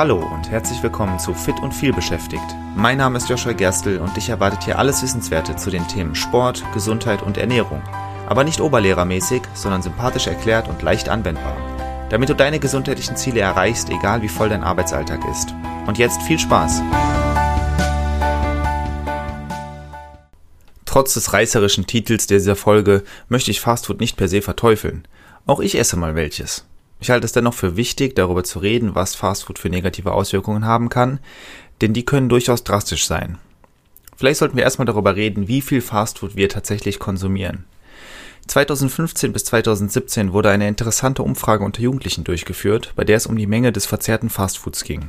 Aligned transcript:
Hallo 0.00 0.16
und 0.16 0.50
herzlich 0.50 0.82
willkommen 0.82 1.18
zu 1.18 1.34
Fit 1.34 1.60
und 1.60 1.74
viel 1.74 1.92
beschäftigt. 1.92 2.56
Mein 2.74 2.96
Name 2.96 3.18
ist 3.18 3.28
Joshua 3.28 3.52
Gerstl 3.52 3.98
und 3.98 4.16
dich 4.16 4.30
erwartet 4.30 4.64
hier 4.64 4.78
alles 4.78 5.02
Wissenswerte 5.02 5.56
zu 5.56 5.68
den 5.68 5.86
Themen 5.88 6.14
Sport, 6.14 6.64
Gesundheit 6.72 7.20
und 7.20 7.36
Ernährung. 7.36 7.82
Aber 8.26 8.42
nicht 8.42 8.62
oberlehrermäßig, 8.62 9.42
sondern 9.52 9.82
sympathisch 9.82 10.26
erklärt 10.26 10.68
und 10.68 10.80
leicht 10.80 11.10
anwendbar. 11.10 11.54
Damit 12.08 12.30
du 12.30 12.34
deine 12.34 12.58
gesundheitlichen 12.58 13.14
Ziele 13.16 13.40
erreichst, 13.40 13.90
egal 13.90 14.22
wie 14.22 14.30
voll 14.30 14.48
dein 14.48 14.64
Arbeitsalltag 14.64 15.20
ist. 15.30 15.54
Und 15.86 15.98
jetzt 15.98 16.22
viel 16.22 16.38
Spaß! 16.38 16.80
Trotz 20.86 21.12
des 21.12 21.34
reißerischen 21.34 21.86
Titels 21.86 22.26
dieser 22.26 22.56
Folge 22.56 23.04
möchte 23.28 23.50
ich 23.50 23.60
Fastfood 23.60 24.00
nicht 24.00 24.16
per 24.16 24.28
se 24.28 24.40
verteufeln. 24.40 25.06
Auch 25.46 25.60
ich 25.60 25.78
esse 25.78 25.98
mal 25.98 26.14
welches. 26.14 26.64
Ich 27.00 27.10
halte 27.10 27.24
es 27.24 27.32
dennoch 27.32 27.54
für 27.54 27.76
wichtig, 27.76 28.14
darüber 28.14 28.44
zu 28.44 28.58
reden, 28.58 28.94
was 28.94 29.14
Fastfood 29.14 29.58
für 29.58 29.70
negative 29.70 30.12
Auswirkungen 30.12 30.66
haben 30.66 30.90
kann, 30.90 31.18
denn 31.80 31.94
die 31.94 32.04
können 32.04 32.28
durchaus 32.28 32.62
drastisch 32.62 33.06
sein. 33.06 33.38
Vielleicht 34.16 34.38
sollten 34.38 34.56
wir 34.56 34.64
erstmal 34.64 34.86
darüber 34.86 35.16
reden, 35.16 35.48
wie 35.48 35.62
viel 35.62 35.80
Fastfood 35.80 36.36
wir 36.36 36.50
tatsächlich 36.50 36.98
konsumieren. 36.98 37.64
2015 38.48 39.32
bis 39.32 39.44
2017 39.44 40.32
wurde 40.32 40.50
eine 40.50 40.68
interessante 40.68 41.22
Umfrage 41.22 41.64
unter 41.64 41.80
Jugendlichen 41.80 42.24
durchgeführt, 42.24 42.92
bei 42.96 43.04
der 43.04 43.16
es 43.16 43.26
um 43.26 43.36
die 43.36 43.46
Menge 43.46 43.72
des 43.72 43.86
verzehrten 43.86 44.28
Fastfoods 44.28 44.84
ging. 44.84 45.08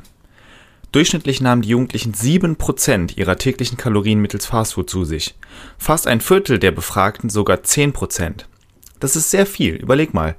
Durchschnittlich 0.92 1.42
nahmen 1.42 1.62
die 1.62 1.70
Jugendlichen 1.70 2.14
7% 2.14 3.18
ihrer 3.18 3.38
täglichen 3.38 3.78
Kalorien 3.78 4.20
mittels 4.20 4.46
Fastfood 4.46 4.90
zu 4.90 5.06
sich. 5.06 5.36
Fast 5.78 6.06
ein 6.08 6.22
Viertel 6.22 6.60
der 6.60 6.72
Befragten 6.72 7.30
sogar 7.30 7.58
10%. 7.58 8.46
Das 9.00 9.16
ist 9.16 9.32
sehr 9.32 9.46
viel. 9.46 9.76
Überleg 9.76 10.14
mal. 10.14 10.36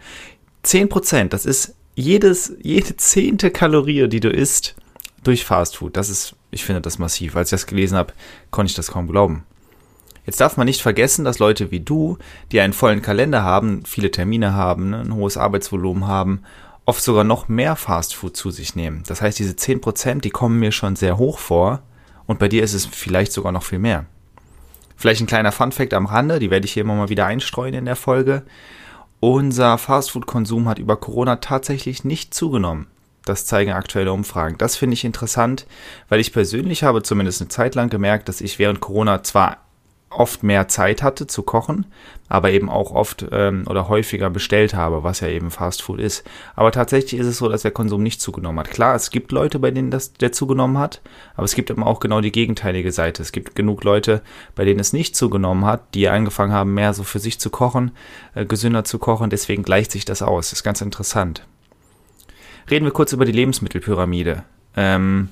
10 0.63 0.89
Prozent, 0.89 1.33
das 1.33 1.47
ist 1.47 1.75
jedes, 1.95 2.55
jede 2.63 2.97
zehnte 2.97 3.51
Kalorie, 3.51 4.09
die 4.09 4.21
du 4.21 4.31
isst, 4.31 4.75
durch 5.23 5.45
Fastfood. 5.45 5.97
Das 5.97 6.09
ist, 6.09 6.35
ich 6.51 6.65
finde 6.65 6.81
das 6.81 6.99
massiv. 6.99 7.37
Als 7.37 7.49
ich 7.49 7.59
das 7.59 7.67
gelesen 7.67 7.97
habe, 7.97 8.13
konnte 8.51 8.71
ich 8.71 8.77
das 8.77 8.91
kaum 8.91 9.07
glauben. 9.07 9.45
Jetzt 10.25 10.41
darf 10.41 10.57
man 10.57 10.67
nicht 10.67 10.83
vergessen, 10.83 11.25
dass 11.25 11.41
Leute 11.41 11.71
wie 11.71 11.81
du, 11.81 12.17
die 12.53 12.61
einen 12.61 12.73
vollen 12.73 13.03
Kalender 13.03 13.43
haben, 13.43 13.85
viele 13.85 14.11
Termine 14.11 14.55
haben, 14.55 14.91
ne, 14.91 15.01
ein 15.01 15.15
hohes 15.15 15.37
Arbeitsvolumen 15.37 16.07
haben, 16.07 16.43
oft 16.85 17.03
sogar 17.03 17.25
noch 17.25 17.49
mehr 17.49 17.75
Fastfood 17.75 18.37
zu 18.37 18.51
sich 18.51 18.77
nehmen. 18.77 19.03
Das 19.07 19.21
heißt, 19.21 19.39
diese 19.39 19.55
10%, 19.55 20.21
die 20.21 20.31
kommen 20.31 20.61
mir 20.61 20.71
schon 20.71 20.95
sehr 20.95 21.19
hoch 21.19 21.39
vor 21.39 21.83
und 22.27 22.39
bei 22.39 22.49
dir 22.49 22.63
ist 22.63 22.75
es 22.75 22.87
vielleicht 22.87 23.33
sogar 23.33 23.51
noch 23.51 23.65
viel 23.65 23.81
mehr. 23.81 24.07
Vielleicht 24.97 25.21
ein 25.21 25.27
kleiner 25.27 25.51
Funfact 25.51 25.95
am 25.95 26.07
Rande, 26.07 26.39
die 26.39 26.51
werde 26.51 26.67
ich 26.67 26.73
hier 26.73 26.83
immer 26.83 26.95
mal 26.95 27.09
wieder 27.09 27.27
einstreuen 27.27 27.75
in 27.75 27.87
der 27.87 27.97
Folge. 27.97 28.45
Unser 29.25 29.79
Fastfood-Konsum 29.79 30.69
hat 30.69 30.81
über 30.81 30.97
Corona 30.97 31.37
tatsächlich 31.37 32.03
nicht 32.03 32.35
zugenommen. 32.35 32.89
Das 33.25 33.47
zeigen 33.47 33.71
aktuelle 33.71 34.13
Umfragen. 34.13 34.59
Das 34.59 34.75
finde 34.75 34.95
ich 34.95 35.05
interessant, 35.05 35.69
weil 36.09 36.19
ich 36.19 36.33
persönlich 36.33 36.83
habe 36.83 37.05
zumindest 37.05 37.41
eine 37.41 37.49
Zeit 37.49 37.77
lang 37.77 37.89
gemerkt, 37.89 38.29
dass 38.29 38.41
ich 38.41 38.59
während 38.59 38.81
Corona 38.81 39.23
zwar 39.23 39.59
oft 40.17 40.43
mehr 40.43 40.69
Zeit 40.69 41.03
hatte 41.03 41.27
zu 41.27 41.43
kochen, 41.43 41.87
aber 42.29 42.51
eben 42.51 42.71
auch 42.71 42.93
oft 42.93 43.27
ähm, 43.31 43.65
oder 43.69 43.89
häufiger 43.89 44.31
bestellt 44.31 44.75
habe, 44.75 45.03
was 45.03 45.21
ja 45.21 45.29
eben 45.29 45.51
Fast 45.51 45.83
Food 45.83 46.01
ist. 46.01 46.25
Aber 46.55 46.73
tatsächlich 46.73 47.21
ist 47.21 47.27
es 47.27 47.39
so, 47.39 47.49
dass 47.49 47.63
der 47.63 47.71
Konsum 47.71 48.03
nicht 48.03 48.21
zugenommen 48.21 48.61
hat. 48.61 48.71
Klar, 48.71 48.95
es 48.95 49.11
gibt 49.11 49.33
Leute, 49.33 49.59
bei 49.59 49.71
denen 49.71 49.91
das 49.91 50.15
der 50.15 50.33
zugenommen 50.33 50.79
hat, 50.79 51.03
aber 51.35 51.45
es 51.45 51.55
gibt 51.55 51.71
eben 51.71 51.83
auch 51.83 52.01
genau 52.01 52.21
die 52.21 52.33
gegenteilige 52.33 52.93
Seite. 52.93 53.23
Es 53.23 53.33
gibt 53.33 53.55
genug 53.55 53.85
Leute, 53.85 54.23
bei 54.55 54.65
denen 54.65 54.81
es 54.81 54.93
nicht 54.93 55.17
zugenommen 55.17 55.65
hat, 55.65 55.95
die 55.95 56.09
angefangen 56.09 56.53
haben, 56.53 56.75
mehr 56.75 56.95
so 56.95 57.03
für 57.03 57.19
sich 57.19 57.39
zu 57.39 57.51
kochen, 57.51 57.93
äh, 58.35 58.47
gesünder 58.47 58.85
zu 58.85 58.99
kochen. 58.99 59.31
Deswegen 59.31 59.63
gleicht 59.63 59.93
sich 59.93 60.05
das 60.05 60.23
aus. 60.23 60.51
Das 60.51 60.61
ist 60.61 60.65
ganz 60.65 60.81
interessant. 60.81 61.47
Reden 62.71 62.85
wir 62.85 62.93
kurz 62.93 63.13
über 63.13 63.25
die 63.25 63.33
Lebensmittelpyramide. 63.33 64.45
Ähm, 64.77 65.29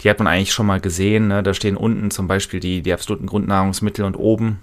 die 0.00 0.10
hat 0.10 0.18
man 0.18 0.28
eigentlich 0.28 0.52
schon 0.52 0.66
mal 0.66 0.80
gesehen. 0.80 1.28
Ne? 1.28 1.42
Da 1.42 1.54
stehen 1.54 1.76
unten 1.76 2.10
zum 2.10 2.26
Beispiel 2.26 2.60
die, 2.60 2.82
die 2.82 2.92
absoluten 2.92 3.26
Grundnahrungsmittel 3.26 4.04
und 4.04 4.16
oben 4.16 4.58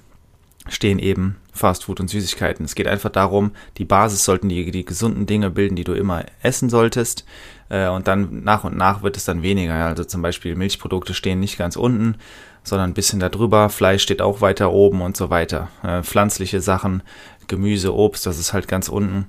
stehen 0.67 0.99
eben 0.99 1.37
Fastfood 1.53 1.99
und 1.99 2.09
Süßigkeiten. 2.09 2.65
Es 2.65 2.75
geht 2.75 2.87
einfach 2.87 3.09
darum, 3.09 3.51
die 3.77 3.85
Basis 3.85 4.23
sollten 4.23 4.49
die, 4.49 4.71
die 4.71 4.85
gesunden 4.85 5.25
Dinge 5.25 5.49
bilden, 5.49 5.75
die 5.75 5.83
du 5.83 5.93
immer 5.93 6.23
essen 6.43 6.69
solltest. 6.69 7.25
Äh, 7.69 7.89
und 7.89 8.07
dann 8.07 8.43
nach 8.43 8.63
und 8.63 8.77
nach 8.77 9.01
wird 9.01 9.17
es 9.17 9.25
dann 9.25 9.41
weniger. 9.41 9.73
Also 9.73 10.03
zum 10.03 10.21
Beispiel 10.21 10.55
Milchprodukte 10.55 11.13
stehen 11.13 11.39
nicht 11.39 11.57
ganz 11.57 11.75
unten, 11.75 12.15
sondern 12.63 12.91
ein 12.91 12.93
bisschen 12.93 13.19
darüber. 13.19 13.69
Fleisch 13.69 14.03
steht 14.03 14.21
auch 14.21 14.41
weiter 14.41 14.71
oben 14.71 15.01
und 15.01 15.17
so 15.17 15.29
weiter. 15.29 15.69
Äh, 15.83 16.03
pflanzliche 16.03 16.61
Sachen, 16.61 17.01
Gemüse, 17.47 17.93
Obst, 17.93 18.25
das 18.25 18.37
ist 18.37 18.53
halt 18.53 18.67
ganz 18.67 18.87
unten. 18.87 19.27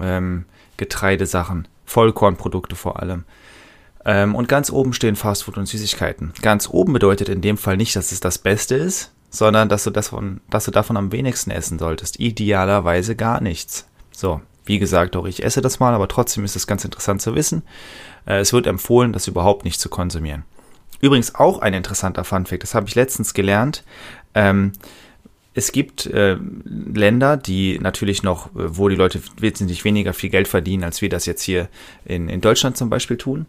Ähm, 0.00 0.44
Getreidesachen, 0.76 1.66
Vollkornprodukte 1.86 2.76
vor 2.76 3.00
allem. 3.00 3.24
Ähm, 4.08 4.34
und 4.34 4.48
ganz 4.48 4.70
oben 4.70 4.94
stehen 4.94 5.16
Fastfood 5.16 5.58
und 5.58 5.66
Süßigkeiten. 5.66 6.32
Ganz 6.40 6.66
oben 6.70 6.94
bedeutet 6.94 7.28
in 7.28 7.42
dem 7.42 7.58
Fall 7.58 7.76
nicht, 7.76 7.94
dass 7.94 8.10
es 8.10 8.20
das 8.20 8.38
Beste 8.38 8.74
ist, 8.74 9.12
sondern 9.28 9.68
dass 9.68 9.84
du, 9.84 9.90
das 9.90 10.08
von, 10.08 10.40
dass 10.48 10.64
du 10.64 10.70
davon 10.70 10.96
am 10.96 11.12
wenigsten 11.12 11.50
essen 11.50 11.78
solltest. 11.78 12.18
Idealerweise 12.18 13.16
gar 13.16 13.42
nichts. 13.42 13.86
So, 14.10 14.40
wie 14.64 14.78
gesagt, 14.78 15.14
auch 15.14 15.26
ich 15.26 15.44
esse 15.44 15.60
das 15.60 15.78
mal, 15.78 15.92
aber 15.92 16.08
trotzdem 16.08 16.42
ist 16.46 16.56
es 16.56 16.66
ganz 16.66 16.86
interessant 16.86 17.20
zu 17.20 17.34
wissen. 17.34 17.62
Äh, 18.24 18.38
es 18.38 18.54
wird 18.54 18.66
empfohlen, 18.66 19.12
das 19.12 19.28
überhaupt 19.28 19.66
nicht 19.66 19.78
zu 19.78 19.90
konsumieren. 19.90 20.44
Übrigens 21.02 21.34
auch 21.34 21.58
ein 21.58 21.74
interessanter 21.74 22.24
Funfact, 22.24 22.62
das 22.62 22.74
habe 22.74 22.88
ich 22.88 22.94
letztens 22.94 23.34
gelernt. 23.34 23.84
Ähm, 24.34 24.72
es 25.52 25.70
gibt 25.70 26.06
äh, 26.06 26.38
Länder, 26.64 27.36
die 27.36 27.78
natürlich 27.78 28.22
noch, 28.22 28.46
äh, 28.56 28.78
wo 28.78 28.88
die 28.88 28.96
Leute 28.96 29.20
wesentlich 29.38 29.84
weniger 29.84 30.14
viel 30.14 30.30
Geld 30.30 30.48
verdienen, 30.48 30.84
als 30.84 31.02
wir 31.02 31.10
das 31.10 31.26
jetzt 31.26 31.42
hier 31.42 31.68
in, 32.06 32.30
in 32.30 32.40
Deutschland 32.40 32.78
zum 32.78 32.88
Beispiel 32.88 33.18
tun. 33.18 33.44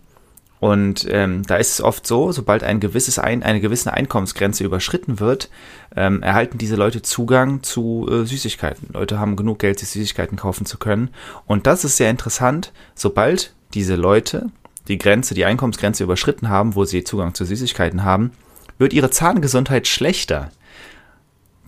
Und 0.59 1.07
ähm, 1.09 1.43
da 1.47 1.55
ist 1.55 1.73
es 1.73 1.81
oft 1.81 2.05
so, 2.05 2.33
sobald 2.33 2.63
ein 2.63 2.81
gewisses 2.81 3.17
ein, 3.17 3.43
eine 3.43 3.61
gewisse 3.61 3.93
Einkommensgrenze 3.93 4.65
überschritten 4.65 5.19
wird, 5.19 5.49
ähm, 5.95 6.21
erhalten 6.21 6.57
diese 6.57 6.75
Leute 6.75 7.01
Zugang 7.01 7.63
zu 7.63 8.07
äh, 8.11 8.25
Süßigkeiten. 8.25 8.89
Leute 8.93 9.19
haben 9.19 9.37
genug 9.37 9.59
Geld, 9.59 9.79
sich 9.79 9.89
Süßigkeiten 9.89 10.37
kaufen 10.37 10.65
zu 10.65 10.77
können. 10.77 11.11
Und 11.45 11.65
das 11.65 11.85
ist 11.85 11.95
sehr 11.95 12.09
interessant, 12.09 12.73
sobald 12.93 13.53
diese 13.73 13.95
Leute 13.95 14.47
die 14.89 14.97
Grenze, 14.97 15.33
die 15.33 15.45
Einkommensgrenze 15.45 16.03
überschritten 16.03 16.49
haben, 16.49 16.75
wo 16.75 16.83
sie 16.83 17.03
Zugang 17.03 17.33
zu 17.33 17.45
Süßigkeiten 17.45 18.03
haben, 18.03 18.31
wird 18.77 18.91
ihre 18.91 19.11
Zahngesundheit 19.11 19.87
schlechter. 19.87 20.51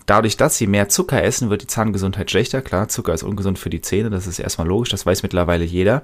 Dadurch, 0.04 0.36
dass 0.36 0.58
sie 0.58 0.66
mehr 0.66 0.88
Zucker 0.88 1.22
essen, 1.22 1.48
wird 1.48 1.62
die 1.62 1.66
Zahngesundheit 1.66 2.30
schlechter. 2.30 2.60
Klar, 2.60 2.88
Zucker 2.88 3.14
ist 3.14 3.22
ungesund 3.22 3.58
für 3.58 3.70
die 3.70 3.80
Zähne, 3.80 4.10
das 4.10 4.26
ist 4.26 4.38
erstmal 4.38 4.66
logisch, 4.66 4.90
das 4.90 5.06
weiß 5.06 5.22
mittlerweile 5.22 5.64
jeder 5.64 6.02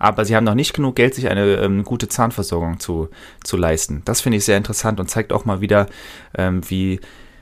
aber 0.00 0.24
sie 0.24 0.34
haben 0.34 0.44
noch 0.44 0.54
nicht 0.54 0.72
genug 0.72 0.96
Geld, 0.96 1.14
sich 1.14 1.28
eine 1.28 1.44
ähm, 1.56 1.84
gute 1.84 2.08
Zahnversorgung 2.08 2.80
zu, 2.80 3.10
zu 3.44 3.56
leisten. 3.56 4.02
Das 4.06 4.22
finde 4.22 4.38
ich 4.38 4.44
sehr 4.46 4.56
interessant 4.56 4.98
und 4.98 5.08
zeigt 5.08 5.32
auch 5.32 5.44
mal 5.44 5.60
wieder, 5.60 5.86
ähm, 6.36 6.62
wie, 6.68 7.00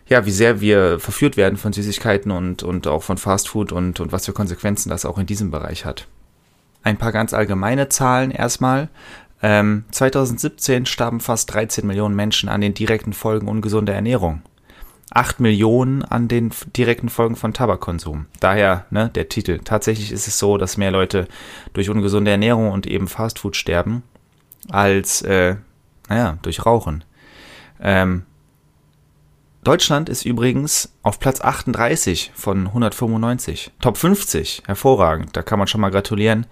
ja, 0.09 0.27
wie 0.27 0.33
sehr 0.33 0.61
wir 0.61 0.99
verführt 0.99 1.37
werden 1.37 1.57
von 1.57 1.73
Süßigkeiten 1.73 2.33
und, 2.33 2.65
und 2.65 2.89
auch 2.89 3.05
von 3.05 3.17
Fastfood 3.17 3.71
und, 3.71 4.01
und 4.01 4.11
was 4.11 4.27
für 4.27 4.33
Konsequenzen 4.33 4.91
das 4.91 5.07
auch 5.07 5.19
in 5.19 5.27
diesem 5.27 5.53
Bereich 5.53 5.85
hat. 5.85 6.09
Ein 6.83 6.97
paar 6.97 7.13
ganz 7.13 7.33
allgemeine 7.33 7.89
Zahlen 7.89 8.33
erstmal. 8.33 8.89
Ähm, 9.41 9.85
2017 9.93 10.85
starben 10.85 11.21
fast 11.21 11.55
13 11.55 11.87
Millionen 11.87 12.17
Menschen 12.17 12.49
an 12.49 12.61
den 12.61 12.75
direkten 12.75 13.13
Folgen 13.13 13.47
ungesunder 13.47 13.95
Ernährung. 13.95 14.43
8 15.11 15.41
Millionen 15.41 16.03
an 16.03 16.29
den 16.29 16.51
direkten 16.77 17.09
Folgen 17.09 17.37
von 17.37 17.55
Tabakkonsum. 17.55 18.27
Daher 18.41 18.87
ne, 18.91 19.11
der 19.15 19.29
Titel. 19.29 19.59
Tatsächlich 19.65 20.13
ist 20.13 20.29
es 20.29 20.39
so, 20.39 20.59
dass 20.59 20.77
mehr 20.77 20.91
Leute 20.91 21.29
durch 21.73 21.89
ungesunde 21.89 22.31
Ernährung 22.31 22.71
und 22.71 22.87
eben 22.87 23.09
Fastfood 23.09 23.57
sterben, 23.57 24.03
als 24.71 25.23
äh, 25.23 25.57
naja, 26.09 26.39
durch 26.43 26.67
Rauchen. 26.67 27.05
Ähm, 27.81 28.25
Deutschland 29.65 30.09
ist 30.09 30.25
übrigens 30.25 30.95
auf 31.03 31.19
Platz 31.19 31.41
38 31.41 32.33
von 32.35 32.69
195. 32.69 33.73
Top 33.81 33.97
50, 33.97 34.63
hervorragend. 34.67 35.37
Da 35.37 35.43
kann 35.43 35.59
man 35.59 35.69
schon 35.69 35.81
mal 35.81 35.91
gratulieren. 35.91 36.47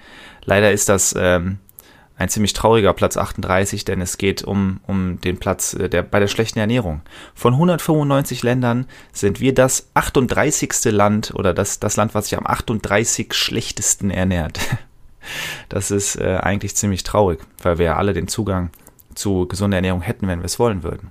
Leider 0.45 0.73
ist 0.73 0.89
das 0.89 1.15
ähm, 1.17 1.59
ein 2.19 2.29
ziemlich 2.29 2.55
trauriger 2.55 2.95
Platz 2.95 3.17
38, 3.17 3.85
denn 3.85 4.01
es 4.01 4.17
geht 4.17 4.43
um, 4.43 4.81
um 4.87 5.21
den 5.21 5.39
Platz 5.39 5.75
äh, 5.75 5.89
der, 5.89 6.03
bei 6.03 6.19
der 6.19 6.29
schlechten 6.29 6.59
Ernährung. 6.59 7.03
Von 7.35 7.55
195 7.55 8.43
Ländern 8.43 8.87
sind 9.13 9.41
wir 9.41 9.55
das 9.55 9.91
38. 9.95 10.71
Land 10.87 11.33
oder 11.35 11.53
das, 11.53 11.79
das 11.79 11.97
Land, 11.97 12.15
was 12.15 12.29
sich 12.29 12.39
am 12.39 12.47
38 12.47 13.33
schlechtesten 13.35 14.11
ernährt. 14.11 14.59
Das 15.69 15.91
ist 15.91 16.15
äh, 16.21 16.39
eigentlich 16.41 16.77
ziemlich 16.77 17.03
traurig, 17.03 17.41
weil 17.61 17.79
wir 17.79 17.87
ja 17.87 17.97
alle 17.97 18.13
den 18.13 18.29
Zugang 18.29 18.71
zu 19.17 19.49
gesunder 19.49 19.79
Ernährung 19.79 20.01
hätten, 20.01 20.29
wenn 20.29 20.39
wir 20.39 20.45
es 20.45 20.61
wollen 20.61 20.85
würden. 20.85 21.11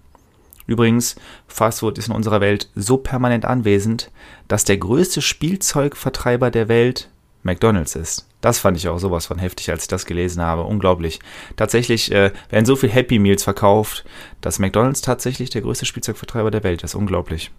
Übrigens, 0.68 1.18
Fastfood 1.48 1.98
ist 1.98 2.08
in 2.08 2.16
unserer 2.16 2.40
Welt 2.40 2.70
so 2.76 2.96
permanent 2.96 3.44
anwesend, 3.44 4.12
dass 4.48 4.64
der 4.64 4.78
größte 4.78 5.22
Spielzeugvertreiber 5.22 6.50
der 6.50 6.70
Welt 6.70 7.10
McDonald's 7.46 7.96
ist. 7.96 8.28
Das 8.42 8.60
fand 8.60 8.76
ich 8.76 8.88
auch 8.90 8.98
sowas 8.98 9.28
von 9.28 9.40
heftig, 9.40 9.72
als 9.72 9.84
ich 9.84 9.88
das 9.88 10.06
gelesen 10.06 10.42
habe. 10.42 10.64
Unglaublich. 10.64 11.20
Tatsächlich 11.56 12.12
äh, 12.12 12.32
werden 12.50 12.66
so 12.66 12.76
viel 12.76 12.90
Happy 12.90 13.20
Meals 13.20 13.44
verkauft, 13.44 14.04
dass 14.42 14.60
McDonald's 14.60 15.02
tatsächlich 15.02 15.50
der 15.52 15.62
größte 15.62 15.86
Spielzeugvertreiber 15.86 16.52
der 16.52 16.64
Welt 16.64 16.84
ist. 16.84 16.96
Unglaublich. 16.96 17.52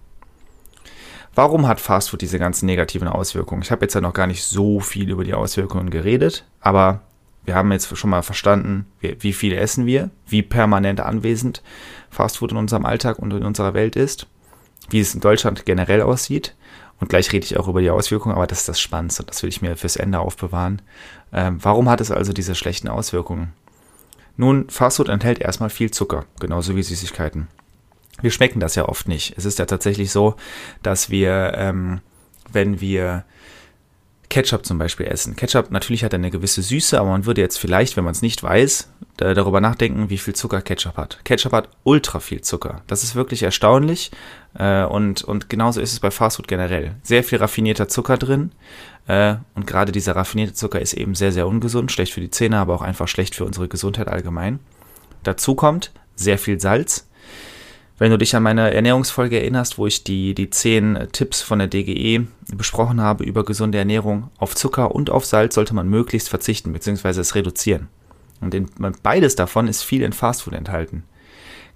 Warum 1.34 1.68
hat 1.68 1.80
Fastfood 1.80 2.22
diese 2.22 2.38
ganzen 2.38 2.66
negativen 2.66 3.08
Auswirkungen? 3.08 3.62
Ich 3.62 3.70
habe 3.70 3.84
jetzt 3.84 3.94
ja 3.94 4.00
noch 4.00 4.14
gar 4.14 4.26
nicht 4.26 4.42
so 4.44 4.80
viel 4.80 5.10
über 5.10 5.22
die 5.22 5.34
Auswirkungen 5.34 5.90
geredet, 5.90 6.44
aber 6.60 7.02
Wir 7.46 7.54
haben 7.54 7.70
jetzt 7.70 7.96
schon 7.96 8.10
mal 8.10 8.22
verstanden, 8.22 8.86
wie 9.00 9.32
viel 9.32 9.52
essen 9.52 9.86
wir, 9.86 10.10
wie 10.26 10.42
permanent 10.42 11.00
anwesend 11.00 11.62
Fastfood 12.10 12.50
in 12.50 12.58
unserem 12.58 12.84
Alltag 12.84 13.20
und 13.20 13.32
in 13.32 13.44
unserer 13.44 13.72
Welt 13.72 13.94
ist, 13.94 14.26
wie 14.90 14.98
es 14.98 15.14
in 15.14 15.20
Deutschland 15.20 15.64
generell 15.64 16.02
aussieht. 16.02 16.56
Und 16.98 17.08
gleich 17.08 17.32
rede 17.32 17.44
ich 17.44 17.58
auch 17.58 17.69
über 17.69 17.82
die 17.82 17.90
Auswirkungen, 17.90 18.34
aber 18.34 18.46
das 18.46 18.60
ist 18.60 18.69
das 18.69 18.81
Spannendste 18.81 19.25
das 19.25 19.43
will 19.43 19.50
ich 19.50 19.62
mir 19.62 19.76
fürs 19.76 19.96
Ende 19.96 20.19
aufbewahren. 20.19 20.82
Ähm, 21.32 21.58
warum 21.62 21.90
hat 21.90 22.00
es 22.00 22.10
also 22.10 22.32
diese 22.32 22.54
schlechten 22.54 22.88
Auswirkungen? 22.88 23.52
Nun, 24.37 24.69
Fastfood 24.69 25.08
enthält 25.08 25.40
erstmal 25.40 25.70
viel 25.70 25.90
Zucker, 25.90 26.26
genauso 26.40 26.76
wie 26.76 26.82
Süßigkeiten. 26.82 27.48
Wir 28.20 28.31
schmecken 28.31 28.60
das 28.60 28.75
ja 28.75 28.88
oft 28.88 29.08
nicht. 29.08 29.34
Es 29.37 29.44
ist 29.44 29.58
ja 29.58 29.66
tatsächlich 29.66 30.10
so, 30.10 30.37
dass 30.82 31.10
wir, 31.10 31.52
ähm, 31.56 32.00
wenn 32.50 32.81
wir 32.81 33.25
Ketchup 34.28 34.66
zum 34.66 34.78
Beispiel 34.78 35.06
essen. 35.06 35.37
Ketchup 35.37 35.70
natürlich 35.70 36.02
hat 36.02 36.14
eine 36.14 36.31
gewisse 36.31 36.62
Süße, 36.62 36.98
aber 36.98 37.10
man 37.10 37.26
würde 37.26 37.40
jetzt 37.40 37.58
vielleicht, 37.58 37.96
wenn 37.96 38.04
man 38.04 38.12
es 38.12 38.22
nicht 38.22 38.43
weiß, 38.43 38.90
darüber 39.16 39.60
nachdenken, 39.60 40.10
wie 40.10 40.19
viel 40.19 40.34
Zucker 40.34 40.60
Ketchup 40.62 40.96
hat. 40.96 41.20
Ketchup 41.25 41.52
hat 41.52 41.69
ultra 41.84 42.20
viel 42.20 42.40
Zucker. 42.40 42.82
Das 42.87 43.04
ist 43.04 43.14
wirklich 43.14 43.43
erstaunlich 43.43 44.10
äh, 44.58 44.85
und, 44.85 45.23
und 45.23 45.49
genauso 45.49 45.81
ist 45.81 45.93
es 45.93 46.00
bei 46.00 46.11
Fastfood 46.11 46.49
generell. 46.49 46.94
Sehr 47.03 47.25
viel 47.25 47.38
raffinierter 47.38 47.88
Zucker 47.88 48.17
drin 48.17 48.53
äh, 49.06 49.37
und 49.55 49.67
gerade 49.67 49.93
dieser 49.93 50.17
raffinierte 50.17 50.55
Zucker 50.55 50.81
ist 50.81 50.94
eben 50.94 51.14
sehr, 51.14 51.32
sehr 51.32 51.47
ungesund, 51.47 51.93
schlecht 51.93 52.12
für 52.12 52.20
die 52.20 52.31
Zähne, 52.31 52.58
aber 52.58 52.75
auch 52.75 52.82
einfach 52.82 53.08
schlecht 53.08 53.35
für 53.35 53.44
unsere 53.44 53.69
Gesundheit 53.69 54.08
allgemein. 54.08 54.61
Dazu 55.23 55.55
kommt 55.55 55.93
sehr 56.14 56.38
viel 56.38 56.61
Salz, 56.61 57.08
wenn 57.99 58.11
du 58.11 58.19
dich 58.19 58.37
an 58.37 58.43
meine 58.43 58.75
Ernährungsfolge 58.75 59.41
erinnerst, 59.41 59.79
wo 59.79 59.87
ich 59.87 60.05
die, 60.05 60.35
die 60.35 60.50
zehn 60.50 60.99
Tipps 61.12 61.41
von 61.41 61.58
der 61.58 61.69
DGE 61.69 62.26
besprochen 62.55 63.00
habe 63.00 63.25
über 63.25 63.44
gesunde 63.44 63.79
Ernährung, 63.79 64.31
auf 64.38 64.55
Zucker 64.55 64.94
und 64.94 65.08
auf 65.08 65.25
Salz 65.25 65.55
sollte 65.55 65.75
man 65.75 65.88
möglichst 65.88 66.29
verzichten 66.29 66.73
bzw. 66.73 67.20
es 67.20 67.35
reduzieren. 67.35 67.88
Und 68.43 68.53
in, 68.55 68.69
beides 69.03 69.35
davon 69.35 69.67
ist 69.67 69.82
viel 69.82 70.03
in 70.03 70.12
Fastfood 70.12 70.53
enthalten. 70.53 71.05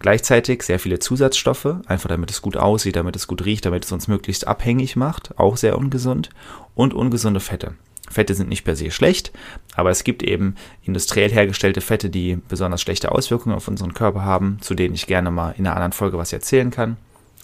Gleichzeitig 0.00 0.62
sehr 0.62 0.78
viele 0.78 0.98
Zusatzstoffe, 0.98 1.76
einfach 1.86 2.08
damit 2.08 2.30
es 2.30 2.40
gut 2.40 2.56
aussieht, 2.56 2.96
damit 2.96 3.16
es 3.16 3.26
gut 3.26 3.44
riecht, 3.44 3.66
damit 3.66 3.84
es 3.84 3.92
uns 3.92 4.08
möglichst 4.08 4.48
abhängig 4.48 4.96
macht, 4.96 5.38
auch 5.38 5.58
sehr 5.58 5.76
ungesund. 5.76 6.30
Und 6.74 6.94
ungesunde 6.94 7.40
Fette. 7.40 7.74
Fette 8.08 8.34
sind 8.34 8.48
nicht 8.48 8.64
per 8.64 8.76
se 8.76 8.90
schlecht, 8.90 9.30
aber 9.76 9.90
es 9.90 10.02
gibt 10.02 10.22
eben 10.22 10.56
industriell 10.82 11.30
hergestellte 11.30 11.82
Fette, 11.82 12.08
die 12.08 12.38
besonders 12.48 12.80
schlechte 12.80 13.12
Auswirkungen 13.12 13.54
auf 13.54 13.68
unseren 13.68 13.92
Körper 13.92 14.24
haben, 14.24 14.58
zu 14.62 14.74
denen 14.74 14.94
ich 14.94 15.06
gerne 15.06 15.30
mal 15.30 15.54
in 15.56 15.66
einer 15.66 15.76
anderen 15.76 15.92
Folge 15.92 16.16
was 16.16 16.32
erzählen 16.32 16.70
kann. 16.70 16.96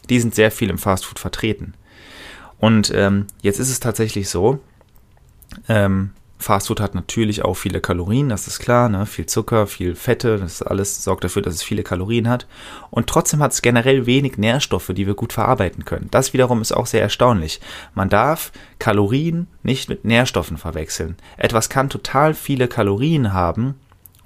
Die 0.09 0.19
sind 0.19 0.35
sehr 0.35 0.51
viel 0.51 0.71
im 0.71 0.79
Fastfood 0.79 1.19
vertreten. 1.19 1.75
Und 2.59 2.91
ähm, 2.95 3.27
jetzt 3.43 3.61
ist 3.61 3.71
es 3.71 3.81
tatsächlich 3.81 4.31
so, 4.31 4.61
ähm, 5.69 6.11
Fastfood 6.39 6.81
hat 6.81 6.95
natürlich 6.95 7.45
auch 7.45 7.55
viele 7.55 7.81
Kalorien, 7.81 8.29
das 8.29 8.47
ist 8.47 8.59
klar, 8.59 8.89
ne? 8.89 9.07
viel 9.07 9.27
Zucker, 9.27 9.67
viel 9.67 9.95
Fette, 9.95 10.39
das 10.39 10.63
alles 10.63 11.03
sorgt 11.03 11.25
dafür, 11.25 11.43
dass 11.43 11.55
es 11.55 11.63
viele 11.63 11.83
Kalorien 11.83 12.29
hat. 12.29 12.47
Und 12.91 13.07
trotzdem 13.07 13.43
hat 13.43 13.53
es 13.53 13.63
generell 13.63 14.07
wenig 14.07 14.37
Nährstoffe, 14.37 14.93
die 14.95 15.07
wir 15.07 15.15
gut 15.15 15.33
verarbeiten 15.33 15.85
können. 15.85 16.09
Das 16.11 16.33
wiederum 16.33 16.61
ist 16.61 16.73
auch 16.73 16.87
sehr 16.87 17.01
erstaunlich. 17.01 17.61
Man 17.95 18.11
darf 18.11 18.53
Kalorien 18.79 19.47
nicht 19.63 19.89
mit 19.89 20.05
Nährstoffen 20.05 20.59
verwechseln. 20.59 21.17
Etwas 21.39 21.71
kann 21.71 21.89
total 21.89 22.35
viele 22.35 22.69
Kalorien 22.69 23.33
haben, 23.33 23.75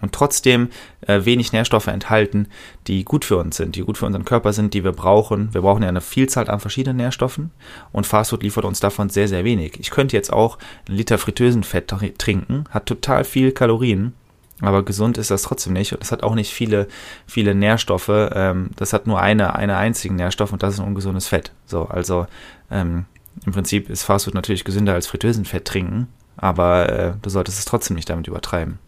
und 0.00 0.12
trotzdem 0.12 0.68
äh, 1.06 1.24
wenig 1.24 1.52
Nährstoffe 1.52 1.86
enthalten, 1.86 2.48
die 2.86 3.04
gut 3.04 3.24
für 3.24 3.36
uns 3.36 3.56
sind, 3.56 3.76
die 3.76 3.82
gut 3.82 3.98
für 3.98 4.06
unseren 4.06 4.24
Körper 4.24 4.52
sind, 4.52 4.74
die 4.74 4.84
wir 4.84 4.92
brauchen. 4.92 5.52
Wir 5.52 5.62
brauchen 5.62 5.82
ja 5.82 5.88
eine 5.88 6.00
Vielzahl 6.00 6.48
an 6.48 6.60
verschiedenen 6.60 6.96
Nährstoffen 6.96 7.50
und 7.92 8.06
Fastfood 8.06 8.42
liefert 8.42 8.64
uns 8.64 8.80
davon 8.80 9.10
sehr, 9.10 9.28
sehr 9.28 9.44
wenig. 9.44 9.78
Ich 9.78 9.90
könnte 9.90 10.16
jetzt 10.16 10.32
auch 10.32 10.58
einen 10.88 10.96
Liter 10.96 11.18
Fritteusenfett 11.18 11.92
trinken, 12.18 12.64
hat 12.70 12.86
total 12.86 13.24
viel 13.24 13.52
Kalorien, 13.52 14.14
aber 14.60 14.84
gesund 14.84 15.18
ist 15.18 15.30
das 15.30 15.42
trotzdem 15.42 15.72
nicht 15.72 15.92
und 15.92 16.02
es 16.02 16.12
hat 16.12 16.22
auch 16.22 16.34
nicht 16.34 16.52
viele, 16.52 16.86
viele 17.26 17.54
Nährstoffe. 17.54 18.10
Ähm, 18.10 18.70
das 18.76 18.92
hat 18.92 19.06
nur 19.06 19.20
eine, 19.20 19.54
eine 19.54 19.76
einzigen 19.76 20.16
Nährstoff 20.16 20.52
und 20.52 20.62
das 20.62 20.74
ist 20.74 20.80
ein 20.80 20.86
ungesundes 20.86 21.28
Fett. 21.28 21.52
So, 21.66 21.84
also 21.84 22.26
ähm, 22.70 23.06
im 23.46 23.52
Prinzip 23.52 23.88
ist 23.88 24.02
Fastfood 24.02 24.34
natürlich 24.34 24.64
gesünder 24.64 24.94
als 24.94 25.06
Fritteusenfett 25.06 25.64
trinken, 25.64 26.08
aber 26.36 26.88
äh, 26.88 27.12
du 27.22 27.30
solltest 27.30 27.58
es 27.58 27.64
trotzdem 27.64 27.96
nicht 27.96 28.10
damit 28.10 28.28
übertreiben. 28.28 28.78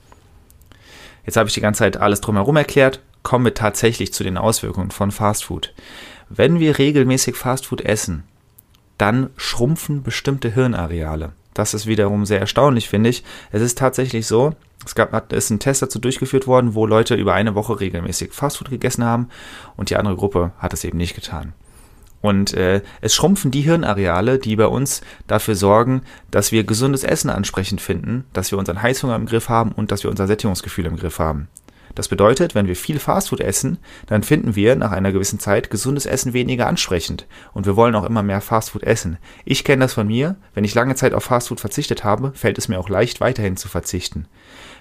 Jetzt 1.25 1.37
habe 1.37 1.49
ich 1.49 1.55
die 1.55 1.61
ganze 1.61 1.81
Zeit 1.81 1.97
alles 1.97 2.21
drumherum 2.21 2.57
erklärt. 2.57 3.01
Kommen 3.23 3.45
wir 3.45 3.55
tatsächlich 3.55 4.13
zu 4.13 4.25
den 4.25 4.37
Auswirkungen 4.37 4.91
von 4.91 5.11
Fastfood. 5.11 5.73
Wenn 6.29 6.59
wir 6.59 6.79
regelmäßig 6.79 7.37
Fastfood 7.37 7.83
essen, 7.83 8.25
dann 8.99 9.31
schrumpfen 9.37 10.03
bestimmte 10.03 10.53
Hirnareale. 10.53 11.33
Das 11.55 11.75
ist 11.75 11.87
wiederum 11.87 12.25
sehr 12.25 12.41
erstaunlich, 12.41 12.89
finde 12.89 13.11
ich. 13.11 13.25
Es 13.51 13.63
ist 13.63 13.79
tatsächlich 13.79 14.27
so, 14.27 14.55
es 14.85 14.95
gab, 14.95 15.33
ist 15.33 15.51
ein 15.51 15.61
Test 15.61 15.83
dazu 15.83 15.99
durchgeführt 15.99 16.47
worden, 16.47 16.75
wo 16.75 16.87
Leute 16.87 17.15
über 17.15 17.35
eine 17.35 17.55
Woche 17.55 17.79
regelmäßig 17.79 18.33
Fastfood 18.33 18.71
gegessen 18.71 19.05
haben 19.05 19.29
und 19.77 19.91
die 19.91 19.97
andere 19.97 20.17
Gruppe 20.17 20.53
hat 20.59 20.73
es 20.73 20.85
eben 20.85 20.99
nicht 20.99 21.15
getan. 21.15 21.53
Und 22.23 22.55
äh, 22.55 22.81
es 23.01 23.15
schrumpfen 23.15 23.51
die 23.51 23.61
Hirnareale, 23.61 24.39
die 24.39 24.57
bei 24.57 24.67
uns 24.67 25.03
dafür 25.27 25.57
sorgen, 25.57 26.03
dass 26.31 26.53
wir 26.53 26.65
gesundes 26.65 27.05
Essen 27.05 27.29
ansprechend 27.29 27.81
finden, 27.81 28.25
dass 28.33 28.51
wir 28.53 28.59
unseren 28.59 28.81
Heißhunger 28.81 29.17
im 29.17 29.27
Griff 29.27 29.49
haben 29.49 29.73
und 29.73 29.93
dass 29.93 30.05
wir 30.05 30.11
unser 30.11 30.27
Sättigungsgefühl 30.27 30.87
im 30.87 30.97
Griff 30.97 31.19
haben. 31.19 31.49
Das 31.95 32.09
bedeutet, 32.09 32.55
wenn 32.55 32.69
wir 32.69 32.77
viel 32.77 32.99
Fastfood 32.99 33.41
essen, 33.41 33.79
dann 34.07 34.23
finden 34.23 34.57
wir 34.57 34.77
nach 34.77 34.93
einer 34.93 35.13
gewissen 35.13 35.39
Zeit 35.39 35.69
gesundes 35.69 36.07
Essen 36.07 36.33
weniger 36.33 36.67
ansprechend 36.67 37.27
und 37.53 37.67
wir 37.67 37.77
wollen 37.77 37.95
auch 37.95 38.05
immer 38.05 38.23
mehr 38.23 38.41
Fastfood 38.41 38.83
essen. 38.83 39.19
Ich 39.45 39.63
kenne 39.65 39.85
das 39.85 39.93
von 39.93 40.07
mir, 40.07 40.37
wenn 40.55 40.65
ich 40.65 40.75
lange 40.75 40.95
Zeit 40.95 41.13
auf 41.13 41.25
Fastfood 41.25 41.61
verzichtet 41.61 42.03
habe, 42.03 42.33
fällt 42.35 42.57
es 42.57 42.69
mir 42.69 42.79
auch 42.79 42.89
leicht 42.89 43.21
weiterhin 43.21 43.59
zu 43.59 43.69
verzichten. 43.69 44.27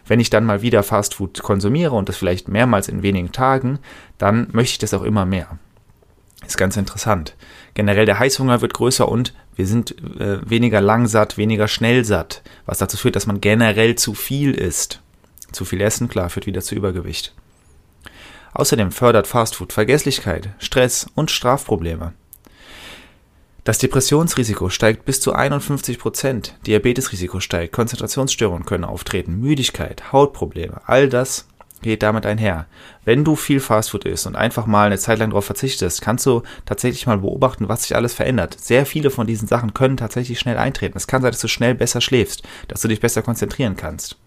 Wenn 0.05 0.21
ich 0.21 0.29
dann 0.29 0.45
mal 0.45 0.61
wieder 0.61 0.83
Fastfood 0.83 1.43
konsumiere 1.43 1.95
und 1.95 2.07
das 2.07 2.17
vielleicht 2.17 2.47
mehrmals 2.47 2.87
in 2.87 3.03
wenigen 3.03 3.31
Tagen, 3.31 3.79
dann 4.17 4.47
möchte 4.51 4.73
ich 4.73 4.79
das 4.79 4.93
auch 4.93 5.03
immer 5.03 5.25
mehr. 5.25 5.59
Ist 6.45 6.57
ganz 6.57 6.75
interessant. 6.77 7.35
Generell 7.73 8.05
der 8.05 8.19
Heißhunger 8.19 8.61
wird 8.61 8.73
größer 8.73 9.07
und 9.07 9.33
wir 9.55 9.67
sind 9.67 9.95
äh, 10.19 10.39
weniger 10.49 10.81
langsatt, 10.81 11.37
weniger 11.37 11.67
schnell 11.67 12.03
satt, 12.03 12.41
was 12.65 12.79
dazu 12.79 12.97
führt, 12.97 13.15
dass 13.15 13.27
man 13.27 13.41
generell 13.41 13.95
zu 13.95 14.13
viel 14.13 14.53
isst. 14.53 15.01
Zu 15.51 15.65
viel 15.65 15.81
Essen, 15.81 16.07
klar, 16.07 16.29
führt 16.29 16.47
wieder 16.47 16.61
zu 16.61 16.75
Übergewicht. 16.75 17.33
Außerdem 18.53 18.91
fördert 18.91 19.27
Fastfood 19.27 19.71
Vergesslichkeit, 19.71 20.49
Stress 20.59 21.07
und 21.15 21.31
Strafprobleme. 21.31 22.13
Das 23.63 23.77
Depressionsrisiko 23.77 24.69
steigt 24.69 25.05
bis 25.05 25.21
zu 25.21 25.33
51 25.33 25.99
Prozent, 25.99 26.55
Diabetesrisiko 26.65 27.39
steigt, 27.39 27.73
Konzentrationsstörungen 27.73 28.65
können 28.65 28.85
auftreten, 28.85 29.39
Müdigkeit, 29.39 30.11
Hautprobleme, 30.11 30.81
all 30.85 31.09
das 31.09 31.47
geht 31.81 32.03
damit 32.03 32.25
einher. 32.25 32.67
Wenn 33.05 33.23
du 33.23 33.35
viel 33.35 33.59
Fastfood 33.59 34.05
isst 34.05 34.27
und 34.27 34.35
einfach 34.35 34.65
mal 34.65 34.87
eine 34.87 34.97
Zeit 34.97 35.19
lang 35.19 35.29
darauf 35.29 35.45
verzichtest, 35.45 36.01
kannst 36.01 36.25
du 36.25 36.43
tatsächlich 36.65 37.07
mal 37.07 37.17
beobachten, 37.17 37.69
was 37.69 37.83
sich 37.83 37.95
alles 37.95 38.13
verändert. 38.13 38.59
Sehr 38.59 38.85
viele 38.85 39.09
von 39.09 39.27
diesen 39.27 39.47
Sachen 39.47 39.73
können 39.73 39.97
tatsächlich 39.97 40.39
schnell 40.39 40.57
eintreten. 40.57 40.97
Es 40.97 41.07
kann 41.07 41.21
sein, 41.21 41.31
dass 41.31 41.41
du 41.41 41.47
schnell 41.47 41.75
besser 41.75 42.01
schläfst, 42.01 42.43
dass 42.67 42.81
du 42.81 42.87
dich 42.87 42.99
besser 42.99 43.21
konzentrieren 43.21 43.75
kannst, 43.75 44.17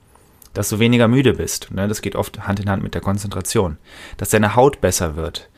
dass 0.53 0.69
du 0.69 0.79
weniger 0.79 1.09
müde 1.09 1.35
bist. 1.35 1.71
Ne? 1.71 1.89
Das 1.89 2.03
geht 2.03 2.17
oft 2.17 2.47
Hand 2.47 2.61
in 2.61 2.71
Hand 2.71 2.83
mit 2.83 2.95
der 2.95 3.03
Konzentration. 3.03 3.79
Dass 4.17 4.31
deine 4.31 4.57
Haut 4.57 4.81
besser 4.81 5.17
wird, 5.17 5.49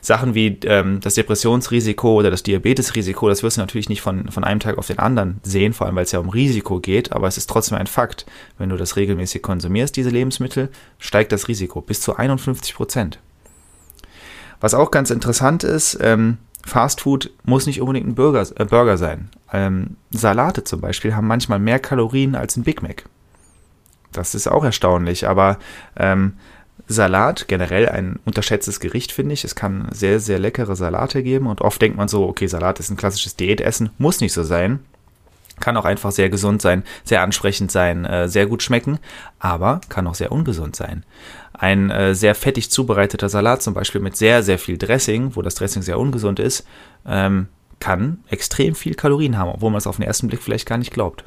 Sachen 0.00 0.34
wie 0.34 0.58
ähm, 0.64 1.00
das 1.00 1.14
Depressionsrisiko 1.14 2.14
oder 2.14 2.30
das 2.30 2.42
Diabetesrisiko, 2.42 3.28
das 3.28 3.42
wirst 3.42 3.56
du 3.56 3.60
natürlich 3.60 3.88
nicht 3.88 4.02
von, 4.02 4.30
von 4.30 4.44
einem 4.44 4.60
Tag 4.60 4.78
auf 4.78 4.86
den 4.86 4.98
anderen 4.98 5.40
sehen, 5.42 5.72
vor 5.72 5.86
allem 5.86 5.96
weil 5.96 6.04
es 6.04 6.12
ja 6.12 6.18
um 6.18 6.28
Risiko 6.28 6.80
geht, 6.80 7.12
aber 7.12 7.28
es 7.28 7.38
ist 7.38 7.48
trotzdem 7.48 7.78
ein 7.78 7.86
Fakt. 7.86 8.26
Wenn 8.58 8.68
du 8.68 8.76
das 8.76 8.96
regelmäßig 8.96 9.42
konsumierst, 9.42 9.96
diese 9.96 10.10
Lebensmittel, 10.10 10.70
steigt 10.98 11.32
das 11.32 11.48
Risiko 11.48 11.80
bis 11.80 12.00
zu 12.00 12.16
51 12.16 12.74
Prozent. 12.74 13.18
Was 14.60 14.74
auch 14.74 14.90
ganz 14.90 15.10
interessant 15.10 15.64
ist, 15.64 15.98
ähm, 16.00 16.38
Fast 16.64 17.02
Food 17.02 17.30
muss 17.44 17.66
nicht 17.66 17.80
unbedingt 17.80 18.06
ein 18.06 18.14
Burger, 18.14 18.46
äh, 18.56 18.64
Burger 18.64 18.96
sein. 18.96 19.28
Ähm, 19.52 19.96
Salate 20.10 20.64
zum 20.64 20.80
Beispiel 20.80 21.14
haben 21.14 21.26
manchmal 21.26 21.58
mehr 21.58 21.78
Kalorien 21.78 22.34
als 22.34 22.56
ein 22.56 22.62
Big 22.62 22.82
Mac. 22.82 23.04
Das 24.12 24.34
ist 24.34 24.46
auch 24.46 24.64
erstaunlich, 24.64 25.28
aber 25.28 25.58
ähm, 25.96 26.34
Salat, 26.86 27.48
generell 27.48 27.88
ein 27.88 28.18
unterschätztes 28.24 28.78
Gericht, 28.78 29.12
finde 29.12 29.32
ich. 29.32 29.44
Es 29.44 29.54
kann 29.54 29.88
sehr, 29.92 30.20
sehr 30.20 30.38
leckere 30.38 30.76
Salate 30.76 31.22
geben 31.22 31.46
und 31.46 31.62
oft 31.62 31.80
denkt 31.80 31.96
man 31.96 32.08
so, 32.08 32.26
okay, 32.26 32.46
Salat 32.46 32.78
ist 32.78 32.90
ein 32.90 32.96
klassisches 32.96 33.36
Diätessen, 33.36 33.90
muss 33.98 34.20
nicht 34.20 34.32
so 34.32 34.42
sein. 34.42 34.80
Kann 35.60 35.76
auch 35.76 35.84
einfach 35.84 36.10
sehr 36.10 36.30
gesund 36.30 36.60
sein, 36.60 36.82
sehr 37.04 37.22
ansprechend 37.22 37.70
sein, 37.70 38.04
äh, 38.04 38.28
sehr 38.28 38.46
gut 38.46 38.62
schmecken, 38.62 38.98
aber 39.38 39.80
kann 39.88 40.06
auch 40.06 40.16
sehr 40.16 40.32
ungesund 40.32 40.74
sein. 40.74 41.04
Ein 41.52 41.90
äh, 41.90 42.14
sehr 42.14 42.34
fettig 42.34 42.70
zubereiteter 42.70 43.28
Salat, 43.28 43.62
zum 43.62 43.72
Beispiel 43.72 44.00
mit 44.00 44.16
sehr, 44.16 44.42
sehr 44.42 44.58
viel 44.58 44.76
Dressing, 44.76 45.36
wo 45.36 45.42
das 45.42 45.54
Dressing 45.54 45.82
sehr 45.82 45.98
ungesund 45.98 46.40
ist, 46.40 46.66
ähm, 47.06 47.46
kann 47.78 48.18
extrem 48.28 48.74
viel 48.74 48.94
Kalorien 48.94 49.38
haben, 49.38 49.50
obwohl 49.50 49.70
man 49.70 49.78
es 49.78 49.86
auf 49.86 49.96
den 49.96 50.06
ersten 50.06 50.26
Blick 50.26 50.42
vielleicht 50.42 50.66
gar 50.66 50.78
nicht 50.78 50.92
glaubt. 50.92 51.24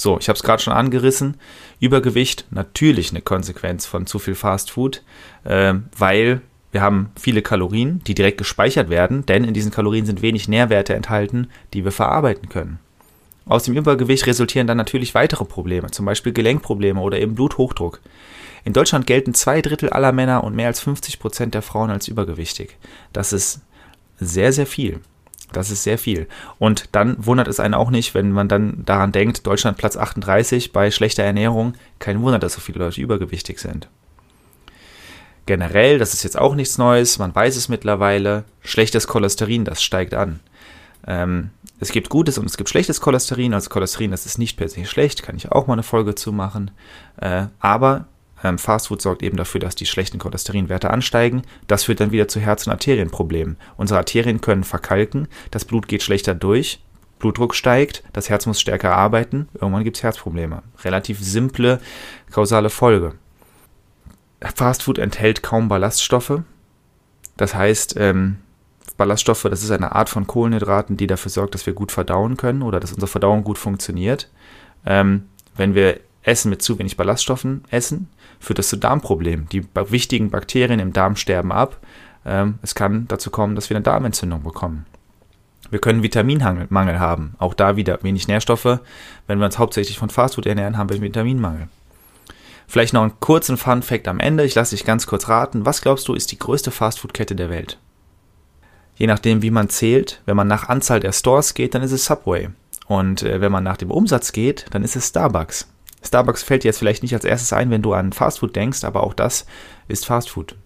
So, 0.00 0.18
ich 0.18 0.30
habe 0.30 0.36
es 0.36 0.42
gerade 0.42 0.62
schon 0.62 0.72
angerissen. 0.72 1.36
Übergewicht 1.78 2.46
natürlich 2.50 3.10
eine 3.10 3.20
Konsequenz 3.20 3.84
von 3.84 4.06
zu 4.06 4.18
viel 4.18 4.34
Fast 4.34 4.70
Food, 4.70 5.02
äh, 5.44 5.74
weil 5.94 6.40
wir 6.72 6.80
haben 6.80 7.10
viele 7.20 7.42
Kalorien, 7.42 8.02
die 8.06 8.14
direkt 8.14 8.38
gespeichert 8.38 8.88
werden, 8.88 9.26
denn 9.26 9.44
in 9.44 9.52
diesen 9.52 9.70
Kalorien 9.70 10.06
sind 10.06 10.22
wenig 10.22 10.48
Nährwerte 10.48 10.94
enthalten, 10.94 11.50
die 11.74 11.84
wir 11.84 11.92
verarbeiten 11.92 12.48
können. 12.48 12.78
Aus 13.44 13.64
dem 13.64 13.76
Übergewicht 13.76 14.26
resultieren 14.26 14.66
dann 14.66 14.78
natürlich 14.78 15.14
weitere 15.14 15.44
Probleme, 15.44 15.90
zum 15.90 16.06
Beispiel 16.06 16.32
Gelenkprobleme 16.32 17.00
oder 17.00 17.18
eben 17.18 17.34
Bluthochdruck. 17.34 18.00
In 18.64 18.72
Deutschland 18.72 19.06
gelten 19.06 19.34
zwei 19.34 19.60
Drittel 19.60 19.90
aller 19.90 20.12
Männer 20.12 20.44
und 20.44 20.56
mehr 20.56 20.68
als 20.68 20.80
50 20.80 21.18
Prozent 21.18 21.52
der 21.52 21.62
Frauen 21.62 21.90
als 21.90 22.08
übergewichtig. 22.08 22.78
Das 23.12 23.34
ist 23.34 23.60
sehr, 24.18 24.54
sehr 24.54 24.66
viel. 24.66 25.00
Das 25.52 25.70
ist 25.70 25.82
sehr 25.82 25.98
viel. 25.98 26.28
Und 26.58 26.90
dann 26.92 27.16
wundert 27.24 27.48
es 27.48 27.60
einen 27.60 27.74
auch 27.74 27.90
nicht, 27.90 28.14
wenn 28.14 28.32
man 28.32 28.48
dann 28.48 28.84
daran 28.84 29.12
denkt, 29.12 29.46
Deutschland 29.46 29.78
Platz 29.78 29.96
38 29.96 30.72
bei 30.72 30.90
schlechter 30.90 31.22
Ernährung. 31.22 31.74
Kein 31.98 32.20
Wunder, 32.22 32.38
dass 32.38 32.54
so 32.54 32.60
viele 32.60 32.78
Leute 32.78 33.00
übergewichtig 33.00 33.58
sind. 33.58 33.88
Generell, 35.46 35.98
das 35.98 36.14
ist 36.14 36.22
jetzt 36.22 36.38
auch 36.38 36.54
nichts 36.54 36.78
Neues, 36.78 37.18
man 37.18 37.34
weiß 37.34 37.56
es 37.56 37.68
mittlerweile, 37.68 38.44
schlechtes 38.60 39.08
Cholesterin, 39.08 39.64
das 39.64 39.82
steigt 39.82 40.14
an. 40.14 40.38
Ähm, 41.06 41.50
es 41.80 41.92
gibt 41.92 42.10
gutes 42.10 42.38
und 42.38 42.46
es 42.46 42.56
gibt 42.56 42.68
schlechtes 42.68 43.00
Cholesterin. 43.00 43.54
Also 43.54 43.70
Cholesterin, 43.70 44.10
das 44.10 44.26
ist 44.26 44.38
nicht 44.38 44.56
per 44.56 44.68
se 44.68 44.84
schlecht, 44.84 45.22
kann 45.22 45.36
ich 45.36 45.50
auch 45.50 45.66
mal 45.66 45.72
eine 45.72 45.82
Folge 45.82 46.14
zu 46.14 46.30
machen. 46.30 46.70
Äh, 47.16 47.46
aber 47.58 48.06
ähm, 48.42 48.58
Fastfood 48.58 49.02
sorgt 49.02 49.22
eben 49.22 49.36
dafür, 49.36 49.60
dass 49.60 49.74
die 49.74 49.86
schlechten 49.86 50.18
Cholesterinwerte 50.18 50.90
ansteigen. 50.90 51.42
Das 51.66 51.84
führt 51.84 52.00
dann 52.00 52.12
wieder 52.12 52.28
zu 52.28 52.40
Herz- 52.40 52.66
und 52.66 52.72
Arterienproblemen. 52.72 53.56
Unsere 53.76 53.98
Arterien 53.98 54.40
können 54.40 54.64
verkalken, 54.64 55.28
das 55.50 55.64
Blut 55.64 55.88
geht 55.88 56.02
schlechter 56.02 56.34
durch, 56.34 56.82
Blutdruck 57.18 57.54
steigt, 57.54 58.02
das 58.12 58.30
Herz 58.30 58.46
muss 58.46 58.60
stärker 58.60 58.96
arbeiten, 58.96 59.48
irgendwann 59.54 59.84
gibt 59.84 59.98
es 59.98 60.02
Herzprobleme. 60.02 60.62
Relativ 60.84 61.20
simple 61.20 61.80
kausale 62.30 62.70
Folge. 62.70 63.14
Fastfood 64.54 64.98
enthält 64.98 65.42
kaum 65.42 65.68
Ballaststoffe. 65.68 66.40
Das 67.36 67.54
heißt, 67.54 67.96
ähm, 67.98 68.38
Ballaststoffe, 68.96 69.46
das 69.50 69.62
ist 69.62 69.70
eine 69.70 69.94
Art 69.94 70.08
von 70.08 70.26
Kohlenhydraten, 70.26 70.96
die 70.96 71.06
dafür 71.06 71.30
sorgt, 71.30 71.54
dass 71.54 71.66
wir 71.66 71.74
gut 71.74 71.92
verdauen 71.92 72.36
können 72.36 72.62
oder 72.62 72.80
dass 72.80 72.92
unsere 72.92 73.10
Verdauung 73.10 73.44
gut 73.44 73.58
funktioniert. 73.58 74.30
Ähm, 74.86 75.26
wenn 75.56 75.74
wir 75.74 76.00
Essen 76.22 76.50
mit 76.50 76.62
zu 76.62 76.78
wenig 76.78 76.96
Ballaststoffen 76.96 77.64
essen, 77.70 78.08
führt 78.38 78.58
das 78.58 78.68
zu 78.68 78.76
Darmproblemen. 78.76 79.48
Die 79.50 79.64
wichtigen 79.74 80.30
Bakterien 80.30 80.80
im 80.80 80.92
Darm 80.92 81.16
sterben 81.16 81.52
ab. 81.52 81.78
Ähm, 82.24 82.58
es 82.62 82.74
kann 82.74 83.06
dazu 83.08 83.30
kommen, 83.30 83.54
dass 83.54 83.70
wir 83.70 83.76
eine 83.76 83.84
Darmentzündung 83.84 84.42
bekommen. 84.42 84.86
Wir 85.70 85.78
können 85.78 86.02
Vitaminmangel 86.02 86.98
haben. 86.98 87.34
Auch 87.38 87.54
da 87.54 87.76
wieder 87.76 88.02
wenig 88.02 88.28
Nährstoffe. 88.28 88.80
Wenn 89.26 89.38
wir 89.38 89.46
uns 89.46 89.58
hauptsächlich 89.58 89.98
von 89.98 90.10
Fastfood 90.10 90.46
ernähren, 90.46 90.76
haben 90.76 90.90
wir 90.90 91.00
Vitaminmangel. 91.00 91.68
Vielleicht 92.66 92.92
noch 92.92 93.02
einen 93.02 93.18
kurzen 93.20 93.56
Fun 93.56 93.82
Fact 93.82 94.08
am 94.08 94.20
Ende. 94.20 94.44
Ich 94.44 94.54
lasse 94.54 94.76
dich 94.76 94.84
ganz 94.84 95.06
kurz 95.06 95.28
raten. 95.28 95.66
Was 95.66 95.80
glaubst 95.80 96.06
du 96.08 96.14
ist 96.14 96.32
die 96.32 96.38
größte 96.38 96.70
Fastfood-Kette 96.70 97.34
der 97.34 97.50
Welt? 97.50 97.78
Je 98.96 99.06
nachdem, 99.06 99.42
wie 99.42 99.50
man 99.50 99.68
zählt, 99.68 100.20
wenn 100.26 100.36
man 100.36 100.46
nach 100.46 100.68
Anzahl 100.68 101.00
der 101.00 101.12
Stores 101.12 101.54
geht, 101.54 101.74
dann 101.74 101.82
ist 101.82 101.92
es 101.92 102.04
Subway. 102.04 102.50
Und 102.86 103.22
äh, 103.22 103.40
wenn 103.40 103.52
man 103.52 103.64
nach 103.64 103.76
dem 103.76 103.90
Umsatz 103.90 104.32
geht, 104.32 104.66
dann 104.70 104.82
ist 104.82 104.96
es 104.96 105.08
Starbucks. 105.08 105.68
Starbucks 106.02 106.42
fällt 106.42 106.64
dir 106.64 106.68
jetzt 106.68 106.78
vielleicht 106.78 107.02
nicht 107.02 107.14
als 107.14 107.24
erstes 107.24 107.52
ein, 107.52 107.70
wenn 107.70 107.82
du 107.82 107.92
an 107.92 108.12
Fastfood 108.12 108.56
denkst, 108.56 108.84
aber 108.84 109.02
auch 109.02 109.14
das 109.14 109.46
ist 109.88 110.06
Fastfood. 110.06 110.56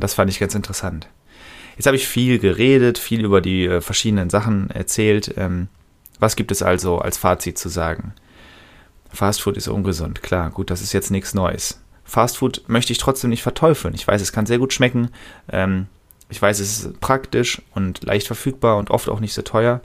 Das 0.00 0.14
fand 0.14 0.30
ich 0.30 0.38
ganz 0.38 0.54
interessant. 0.54 1.08
Jetzt 1.76 1.86
habe 1.86 1.96
ich 1.96 2.08
viel 2.08 2.38
geredet, 2.38 2.96
viel 2.96 3.24
über 3.24 3.42
die 3.42 3.66
äh, 3.66 3.80
verschiedenen 3.82 4.30
Sachen 4.30 4.70
erzählt. 4.70 5.34
Ähm, 5.36 5.68
was 6.18 6.36
gibt 6.36 6.50
es 6.50 6.62
also 6.62 6.98
als 6.98 7.18
Fazit 7.18 7.58
zu 7.58 7.68
sagen? 7.68 8.14
Fastfood 9.10 9.58
ist 9.58 9.68
ungesund, 9.68 10.22
klar, 10.22 10.50
gut, 10.50 10.70
das 10.70 10.80
ist 10.80 10.92
jetzt 10.92 11.10
nichts 11.10 11.34
Neues. 11.34 11.82
Fastfood 12.04 12.62
möchte 12.66 12.92
ich 12.92 12.98
trotzdem 12.98 13.30
nicht 13.30 13.42
verteufeln. 13.42 13.94
Ich 13.94 14.06
weiß, 14.06 14.22
es 14.22 14.32
kann 14.32 14.46
sehr 14.46 14.58
gut 14.58 14.72
schmecken. 14.72 15.10
Ähm, 15.50 15.86
ich 16.28 16.40
weiß, 16.40 16.60
es 16.60 16.84
ist 16.84 17.00
praktisch 17.00 17.60
und 17.74 18.04
leicht 18.04 18.26
verfügbar 18.26 18.78
und 18.78 18.90
oft 18.90 19.08
auch 19.08 19.20
nicht 19.20 19.34
so 19.34 19.42
teuer. 19.42 19.80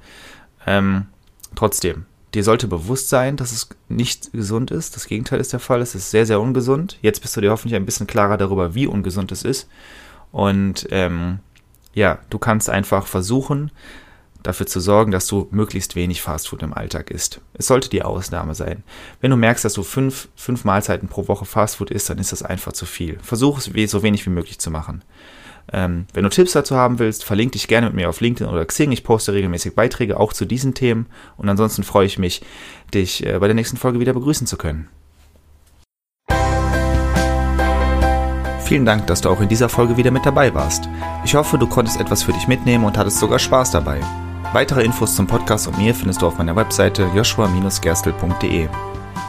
Ähm, 0.65 1.07
trotzdem, 1.55 2.05
dir 2.33 2.43
sollte 2.43 2.67
bewusst 2.67 3.09
sein, 3.09 3.37
dass 3.37 3.51
es 3.51 3.69
nicht 3.89 4.31
gesund 4.31 4.71
ist. 4.71 4.95
Das 4.95 5.07
Gegenteil 5.07 5.39
ist 5.39 5.53
der 5.53 5.59
Fall. 5.59 5.81
Es 5.81 5.95
ist 5.95 6.11
sehr, 6.11 6.25
sehr 6.25 6.39
ungesund. 6.39 6.97
Jetzt 7.01 7.21
bist 7.21 7.35
du 7.35 7.41
dir 7.41 7.51
hoffentlich 7.51 7.75
ein 7.75 7.85
bisschen 7.85 8.07
klarer 8.07 8.37
darüber, 8.37 8.73
wie 8.73 8.87
ungesund 8.87 9.31
es 9.31 9.43
ist. 9.43 9.67
Und 10.31 10.87
ähm, 10.91 11.39
ja, 11.93 12.19
du 12.29 12.39
kannst 12.39 12.69
einfach 12.69 13.05
versuchen, 13.05 13.71
dafür 14.43 14.65
zu 14.65 14.79
sorgen, 14.79 15.11
dass 15.11 15.27
du 15.27 15.47
möglichst 15.51 15.95
wenig 15.95 16.21
Fastfood 16.21 16.63
im 16.63 16.73
Alltag 16.73 17.11
isst. 17.11 17.41
Es 17.53 17.67
sollte 17.67 17.89
die 17.89 18.03
Ausnahme 18.03 18.55
sein. 18.55 18.83
Wenn 19.19 19.31
du 19.31 19.37
merkst, 19.37 19.65
dass 19.65 19.73
du 19.73 19.83
fünf, 19.83 20.29
fünf 20.35 20.63
Mahlzeiten 20.63 21.09
pro 21.09 21.27
Woche 21.27 21.45
Fastfood 21.45 21.91
isst, 21.91 22.09
dann 22.09 22.17
ist 22.17 22.31
das 22.31 22.43
einfach 22.43 22.73
zu 22.73 22.85
viel. 22.85 23.19
Versuch 23.21 23.59
es 23.59 23.91
so 23.91 24.03
wenig 24.03 24.25
wie 24.25 24.31
möglich 24.31 24.59
zu 24.59 24.71
machen. 24.71 25.03
Ähm, 25.71 26.05
wenn 26.13 26.23
du 26.23 26.29
Tipps 26.29 26.53
dazu 26.53 26.75
haben 26.75 26.99
willst, 26.99 27.23
verlinke 27.23 27.53
dich 27.53 27.67
gerne 27.67 27.87
mit 27.87 27.95
mir 27.95 28.09
auf 28.09 28.21
LinkedIn 28.21 28.51
oder 28.51 28.65
Xing. 28.65 28.91
Ich 28.91 29.03
poste 29.03 29.33
regelmäßig 29.33 29.75
Beiträge 29.75 30.19
auch 30.19 30.33
zu 30.33 30.45
diesen 30.45 30.73
Themen. 30.73 31.07
Und 31.37 31.49
ansonsten 31.49 31.83
freue 31.83 32.05
ich 32.05 32.19
mich, 32.19 32.41
dich 32.93 33.25
äh, 33.25 33.39
bei 33.39 33.47
der 33.47 33.55
nächsten 33.55 33.77
Folge 33.77 33.99
wieder 33.99 34.13
begrüßen 34.13 34.47
zu 34.47 34.57
können. 34.57 34.89
Vielen 38.71 38.85
Dank, 38.85 39.05
dass 39.07 39.19
du 39.19 39.29
auch 39.29 39.41
in 39.41 39.49
dieser 39.49 39.67
Folge 39.67 39.97
wieder 39.97 40.11
mit 40.11 40.25
dabei 40.25 40.53
warst. 40.53 40.87
Ich 41.25 41.35
hoffe, 41.35 41.57
du 41.57 41.67
konntest 41.67 41.99
etwas 41.99 42.23
für 42.23 42.31
dich 42.31 42.47
mitnehmen 42.47 42.85
und 42.85 42.97
hattest 42.97 43.19
sogar 43.19 43.37
Spaß 43.37 43.71
dabei. 43.71 43.99
Weitere 44.53 44.83
Infos 44.83 45.15
zum 45.15 45.27
Podcast 45.27 45.67
und 45.67 45.77
mir 45.77 45.93
findest 45.93 46.21
du 46.21 46.27
auf 46.27 46.37
meiner 46.37 46.55
Webseite 46.55 47.09
joshua-gerstel.de. 47.13 48.69